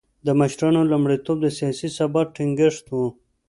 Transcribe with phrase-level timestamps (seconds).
[0.25, 2.99] د مشرانو لومړیتوب د سیاسي ثبات ټینګښت و.